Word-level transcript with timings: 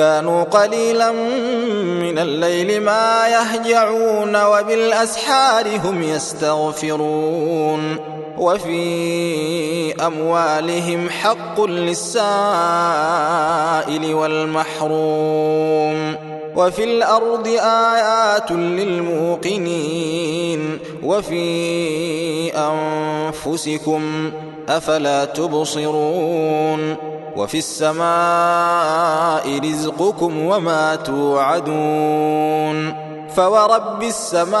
كانوا 0.00 0.42
قليلا 0.42 1.12
من 2.00 2.18
الليل 2.18 2.82
ما 2.82 3.28
يهجعون 3.28 4.44
وبالأسحار 4.44 5.66
هم 5.84 6.02
يستغفرون 6.02 7.96
وفي 8.38 10.06
أموالهم 10.06 11.10
حق 11.10 11.60
للسائل 11.60 12.24
والمحروم 14.14 16.16
وفي 16.56 16.84
الأرض 16.84 17.46
آيات 17.94 18.50
للموقنين 18.50 19.80
وفي 21.02 21.46
أنفسكم 22.56 24.30
أفلا 24.68 25.24
تبصرون 25.24 26.96
وفي 27.36 27.58
السماء 27.58 28.00
رزقكم 29.58 30.38
وما 30.46 30.94
توعدون 30.96 32.76
فورب 33.36 34.02
السماء 34.02 34.60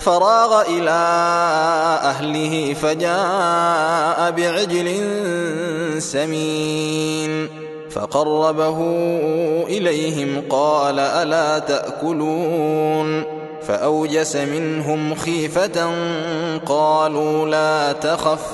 فراغ 0.00 0.62
إلى 0.68 0.90
أهله 2.02 2.74
فجاء 2.74 4.30
بعجل 4.30 4.88
سمين 6.02 7.48
فقربه 7.90 8.78
إليهم 9.68 10.42
قال 10.50 10.98
ألا 10.98 11.58
تأكلون 11.58 13.22
فأوجس 13.62 14.36
منهم 14.36 15.14
خيفة 15.14 15.90
قالوا 16.66 17.48
لا 17.48 17.92
تخف 17.92 18.46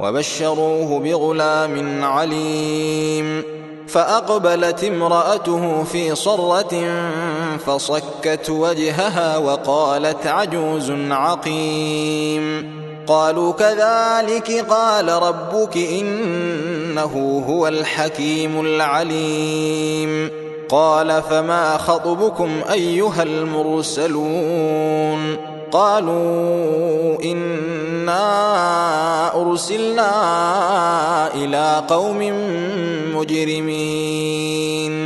وبشروه 0.00 1.00
بغلام 1.00 2.04
عليم 2.04 3.42
فأقبلت 3.88 4.84
امرأته 4.84 5.84
في 5.84 6.14
صرة 6.14 6.84
فصكت 7.56 8.50
وجهها 8.50 9.38
وقالت 9.38 10.26
عجوز 10.26 10.92
عقيم. 11.10 12.76
قالوا 13.06 13.52
كذلك 13.52 14.66
قال 14.70 15.08
ربك 15.08 15.76
إنه 15.76 17.44
هو 17.48 17.68
الحكيم 17.68 18.60
العليم. 18.60 20.30
قال 20.68 21.22
فما 21.22 21.76
خطبكم 21.76 22.50
أيها 22.72 23.22
المرسلون؟ 23.22 25.36
قالوا 25.72 27.22
إنا 27.24 28.22
أرسلنا 29.42 30.14
إلى 31.34 31.82
قوم 31.88 32.32
مجرمين. 33.16 35.05